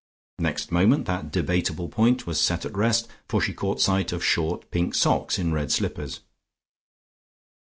Next 0.39 0.71
moment 0.71 1.05
that 1.05 1.31
debatable 1.31 1.87
point 1.87 2.25
was 2.25 2.41
set 2.41 2.65
at 2.65 2.75
rest 2.75 3.07
for 3.29 3.39
she 3.39 3.53
caught 3.53 3.79
sight 3.79 4.11
of 4.11 4.25
short 4.25 4.71
pink 4.71 4.95
socks 4.95 5.37
in 5.37 5.53
red 5.53 5.71
slippers. 5.71 6.21